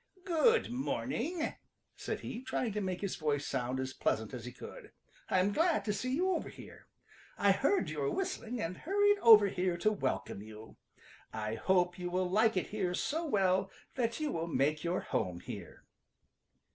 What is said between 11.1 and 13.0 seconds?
I hope you will like here